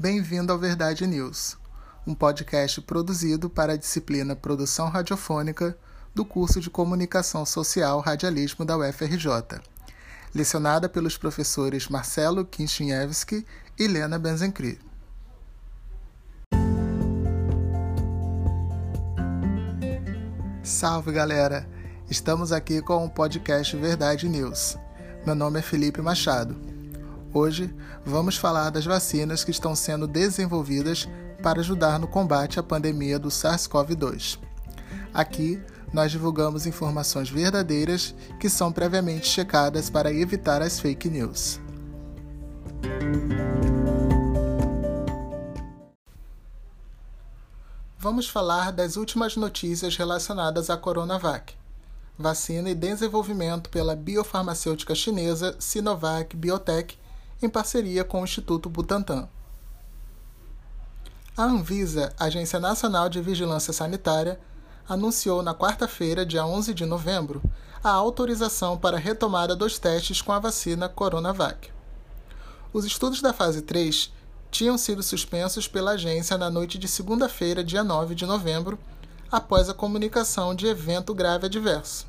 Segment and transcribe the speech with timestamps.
[0.00, 1.58] Bem-vindo ao Verdade News,
[2.06, 5.76] um podcast produzido para a disciplina Produção Radiofônica
[6.14, 9.60] do curso de Comunicação Social Radialismo da UFRJ,
[10.32, 13.44] lecionada pelos professores Marcelo Kinchniewski
[13.76, 14.78] e Lena Benzenkri.
[20.62, 21.68] Salve galera!
[22.08, 24.78] Estamos aqui com o podcast Verdade News.
[25.26, 26.67] Meu nome é Felipe Machado.
[27.32, 27.74] Hoje
[28.06, 31.06] vamos falar das vacinas que estão sendo desenvolvidas
[31.42, 34.38] para ajudar no combate à pandemia do SARS-CoV-2.
[35.12, 41.60] Aqui nós divulgamos informações verdadeiras que são previamente checadas para evitar as fake news.
[47.98, 51.54] Vamos falar das últimas notícias relacionadas à Coronavac,
[52.18, 56.96] vacina e desenvolvimento pela biofarmacêutica chinesa Sinovac Biotech
[57.42, 59.28] em parceria com o Instituto Butantan.
[61.36, 64.40] A Anvisa, Agência Nacional de Vigilância Sanitária,
[64.88, 67.42] anunciou na quarta-feira, dia 11 de novembro,
[67.82, 71.70] a autorização para a retomada dos testes com a vacina Coronavac.
[72.72, 74.12] Os estudos da fase 3
[74.50, 78.78] tinham sido suspensos pela agência na noite de segunda-feira, dia 9 de novembro,
[79.30, 82.08] após a comunicação de evento grave adverso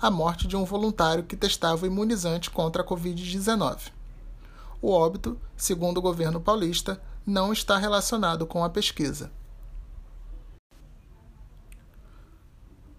[0.00, 3.90] a morte de um voluntário que testava o imunizante contra a Covid-19.
[4.80, 9.32] O óbito, segundo o governo paulista, não está relacionado com a pesquisa.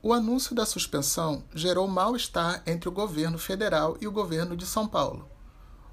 [0.01, 4.87] O anúncio da suspensão gerou mal-estar entre o governo federal e o governo de São
[4.87, 5.27] Paulo,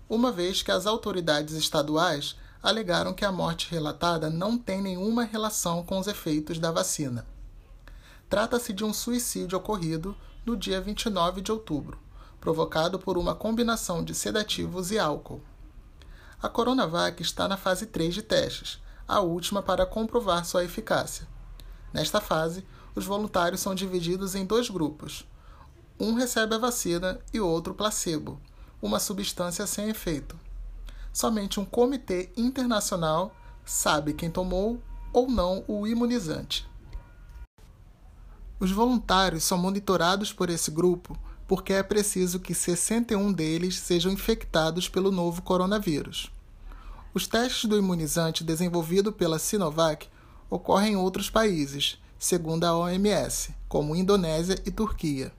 [0.09, 5.83] uma vez que as autoridades estaduais alegaram que a morte relatada não tem nenhuma relação
[5.85, 7.27] com os efeitos da vacina.
[8.29, 11.99] Trata-se de um suicídio ocorrido no dia 29 de outubro,
[12.41, 15.43] provocado por uma combinação de sedativos e álcool.
[16.45, 18.79] A Coronavac está na fase 3 de testes,
[19.09, 21.27] a última para comprovar sua eficácia.
[21.93, 25.25] Nesta fase, os voluntários são divididos em dois grupos.
[25.99, 28.41] Um recebe a vacina e outro placebo,
[28.83, 30.39] uma substância sem efeito
[31.15, 33.33] somente um comitê internacional
[33.65, 36.69] sabe quem tomou ou não o imunizante.
[38.59, 41.17] Os voluntários são monitorados por esse grupo
[41.47, 46.31] porque é preciso que 61 deles sejam infectados pelo novo coronavírus.
[47.13, 50.09] Os testes do imunizante desenvolvido pela Sinovac
[50.51, 55.33] ocorrem em outros países, segundo a OMS, como Indonésia e Turquia.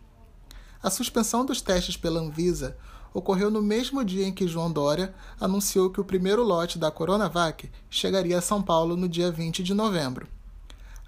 [0.81, 2.77] A suspensão dos testes pela Anvisa
[3.13, 7.71] ocorreu no mesmo dia em que João Dória anunciou que o primeiro lote da Coronavac
[7.89, 10.27] chegaria a São Paulo no dia 20 de novembro.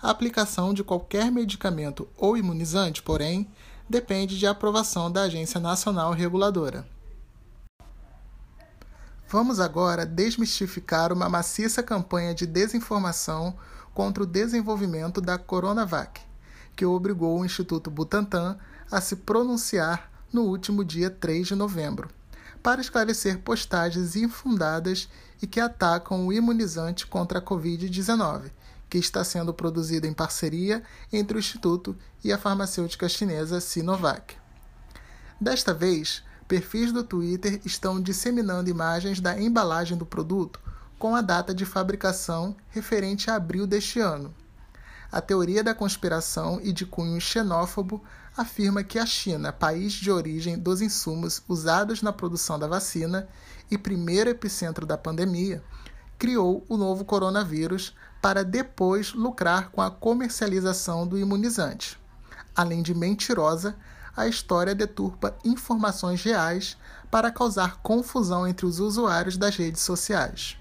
[0.02, 3.48] A aplicação de qualquer medicamento ou imunizante, porém,
[3.90, 6.88] depende de aprovação da Agência Nacional Reguladora.
[9.30, 13.56] Vamos agora desmistificar uma maciça campanha de desinformação
[13.94, 16.22] contra o desenvolvimento da Coronavac,
[16.76, 18.58] que obrigou o Instituto Butantan
[18.92, 22.10] a se pronunciar no último dia 3 de novembro,
[22.64, 25.10] para esclarecer postagens infundadas
[25.42, 28.52] e que atacam o imunizante contra a Covid-19,
[28.90, 34.36] que está sendo produzido em parceria entre o Instituto e a farmacêutica chinesa Sinovac.
[35.40, 40.60] Desta vez, perfis do Twitter estão disseminando imagens da embalagem do produto
[40.98, 44.34] com a data de fabricação referente a abril deste ano.
[45.12, 48.04] A teoria da conspiração e de cunho xenófobo
[48.36, 53.28] afirma que a China, país de origem dos insumos usados na produção da vacina
[53.70, 55.64] e primeiro epicentro da pandemia,
[56.18, 62.00] criou o novo coronavírus para depois lucrar com a comercialização do imunizante.
[62.56, 63.76] Além de mentirosa,
[64.16, 66.76] a história deturpa informações reais
[67.12, 70.58] para causar confusão entre os usuários das redes sociais.